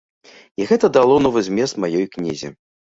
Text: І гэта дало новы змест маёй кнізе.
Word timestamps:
І 0.61 0.67
гэта 0.71 0.91
дало 0.97 1.21
новы 1.27 1.47
змест 1.51 1.81
маёй 1.87 2.05
кнізе. 2.19 2.57